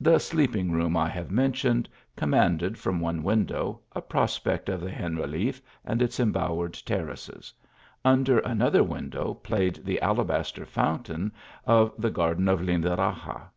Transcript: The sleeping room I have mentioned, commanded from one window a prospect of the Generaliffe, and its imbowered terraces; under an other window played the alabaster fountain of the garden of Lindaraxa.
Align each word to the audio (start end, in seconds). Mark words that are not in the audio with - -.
The 0.00 0.18
sleeping 0.18 0.72
room 0.72 0.96
I 0.96 1.10
have 1.10 1.30
mentioned, 1.30 1.86
commanded 2.16 2.78
from 2.78 2.98
one 2.98 3.22
window 3.22 3.80
a 3.94 4.00
prospect 4.00 4.70
of 4.70 4.80
the 4.80 4.88
Generaliffe, 4.88 5.60
and 5.84 6.00
its 6.00 6.18
imbowered 6.18 6.72
terraces; 6.86 7.52
under 8.02 8.38
an 8.38 8.62
other 8.62 8.82
window 8.82 9.34
played 9.34 9.84
the 9.84 10.00
alabaster 10.00 10.64
fountain 10.64 11.30
of 11.66 11.92
the 11.98 12.08
garden 12.10 12.48
of 12.48 12.62
Lindaraxa. 12.62 13.50